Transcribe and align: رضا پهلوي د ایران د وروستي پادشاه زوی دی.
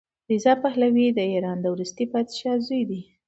رضا 0.31 0.53
پهلوي 0.63 1.07
د 1.13 1.19
ایران 1.31 1.57
د 1.61 1.65
وروستي 1.73 2.05
پادشاه 2.13 2.55
زوی 2.67 2.83
دی. 2.89 3.01